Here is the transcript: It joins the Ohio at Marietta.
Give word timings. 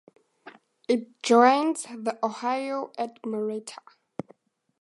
It 0.87 1.21
joins 1.21 1.83
the 1.83 2.17
Ohio 2.23 2.91
at 2.97 3.23
Marietta. 3.23 3.75